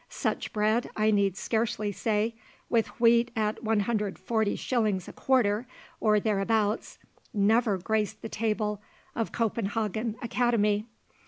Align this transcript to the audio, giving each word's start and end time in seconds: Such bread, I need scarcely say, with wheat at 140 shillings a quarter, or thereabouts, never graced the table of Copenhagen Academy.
Such 0.09 0.51
bread, 0.51 0.89
I 0.97 1.11
need 1.11 1.37
scarcely 1.37 1.91
say, 1.91 2.33
with 2.71 2.87
wheat 2.99 3.29
at 3.35 3.61
140 3.63 4.55
shillings 4.55 5.07
a 5.07 5.13
quarter, 5.13 5.67
or 5.99 6.19
thereabouts, 6.19 6.97
never 7.35 7.77
graced 7.77 8.23
the 8.23 8.27
table 8.27 8.81
of 9.15 9.31
Copenhagen 9.31 10.15
Academy. 10.23 10.87